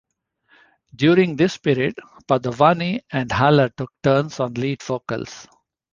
[0.95, 5.47] During this period, Padovani and Haller took turns on lead vocals.